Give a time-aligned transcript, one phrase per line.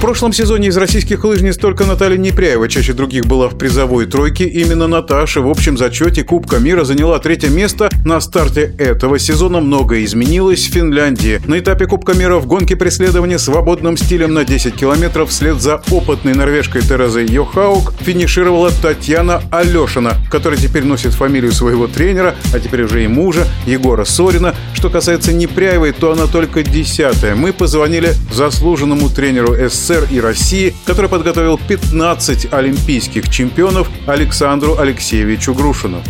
[0.00, 4.46] В прошлом сезоне из российских лыжниц только Наталья Непряева чаще других была в призовой тройке.
[4.46, 7.90] Именно Наташа в общем зачете Кубка мира заняла третье место.
[8.06, 11.42] На старте этого сезона многое изменилось в Финляндии.
[11.46, 16.32] На этапе Кубка мира в гонке преследования свободным стилем на 10 километров вслед за опытной
[16.32, 23.04] норвежкой Терезой Йохаук финишировала Татьяна Алешина, которая теперь носит фамилию своего тренера, а теперь уже
[23.04, 24.54] и мужа, Егора Сорина.
[24.72, 27.34] Что касается Непряевой, то она только десятая.
[27.34, 35.52] Мы позвонили заслуженному тренеру СССР СССР и России, который подготовил 15 олимпийских чемпионов Александру Алексеевичу
[35.52, 36.00] Грушину.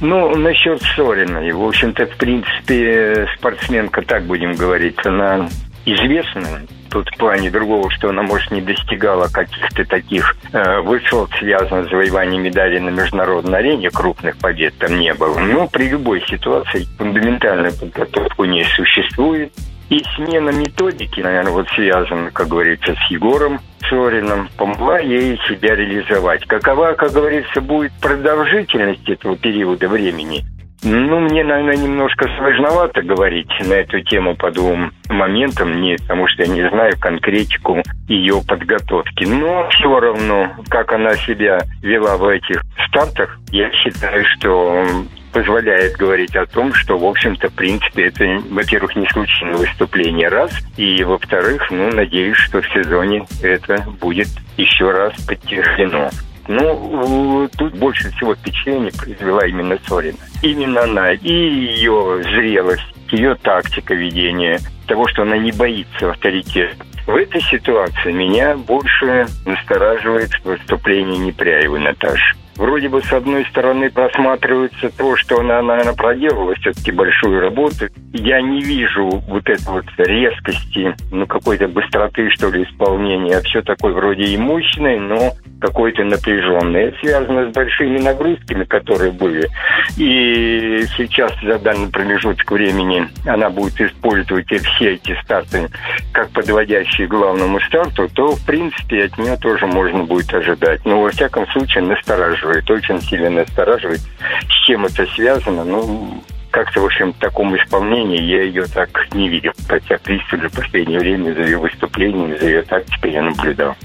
[0.00, 1.40] Ну, насчет Сорина.
[1.54, 5.48] В общем-то, в принципе, спортсменка, так будем говорить, она
[5.84, 6.62] известна.
[6.88, 11.90] Тут в плане другого, что она, может, не достигала каких-то таких э, высот, связанных с
[11.90, 15.38] завоеванием медалей на международной арене, крупных побед там не было.
[15.38, 19.52] Но при любой ситуации фундаментальная подготовка у нее существует.
[19.90, 26.46] И смена методики, наверное, вот связана, как говорится, с Егором Сориным, помогла ей себя реализовать.
[26.46, 30.44] Какова, как говорится, будет продолжительность этого периода времени,
[30.82, 36.44] ну, мне, наверное, немножко сложновато говорить на эту тему по двум моментам, не, потому что
[36.44, 39.24] я не знаю конкретику ее подготовки.
[39.24, 44.86] Но все равно, как она себя вела в этих стартах, я считаю, что
[45.32, 50.52] позволяет говорить о том, что, в общем-то, в принципе, это, во-первых, не случайное выступление, раз,
[50.76, 56.10] и, во-вторых, ну, надеюсь, что в сезоне это будет еще раз подтверждено.
[56.48, 60.18] Ну, тут больше всего впечатление произвела именно Сорина.
[60.42, 66.84] Именно она и ее зрелость, ее тактика ведения, того, что она не боится авторитета.
[67.06, 74.90] В этой ситуации меня больше настораживает выступление Непряевой Наташи вроде бы с одной стороны просматривается
[74.90, 77.86] то, что она, наверное, проделала все-таки большую работу.
[78.12, 83.40] Я не вижу вот этой вот резкости, ну, какой-то быстроты, что ли, исполнения.
[83.40, 86.88] Все такое вроде и мощное, но какое-то напряженное.
[86.88, 89.48] Это связано с большими нагрузками, которые были.
[89.96, 95.68] И сейчас за данный промежуток времени она будет использовать все эти старты
[96.12, 100.84] как подводящие к главному старту, то, в принципе, от нее тоже можно будет ожидать.
[100.84, 104.00] Но, во всяком случае, настораживает, очень сильно настораживает.
[104.48, 105.64] С чем это связано?
[105.64, 109.52] Ну, как-то, в общем, в таком исполнении я ее так не видел.
[109.68, 113.76] Хотя, принципе, в последнее время за ее выступлениями, за ее тактикой я наблюдал.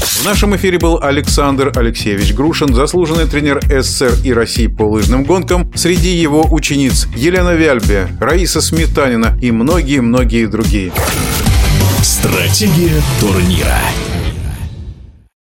[0.00, 5.70] В нашем эфире был Александр Алексеевич Грушин, заслуженный тренер СССР и России по лыжным гонкам.
[5.74, 10.92] Среди его учениц Елена Вяльбе, Раиса Сметанина и многие-многие другие.
[12.02, 13.78] Стратегия турнира.